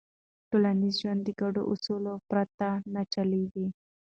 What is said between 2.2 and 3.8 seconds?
پرته نه چلېږي.